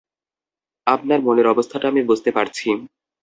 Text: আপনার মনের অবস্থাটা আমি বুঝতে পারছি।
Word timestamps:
আপনার 0.87 1.19
মনের 1.21 1.47
অবস্থাটা 1.47 1.85
আমি 1.87 2.01
বুঝতে 2.03 2.29
পারছি। 2.31 2.67